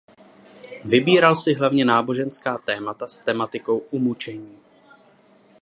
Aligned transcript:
Vybíral 0.85 1.35
si 1.35 1.53
hlavně 1.53 1.85
náboženská 1.85 2.57
témata 2.57 3.07
s 3.07 3.19
tematikou 3.19 3.77
umučení. 3.77 4.57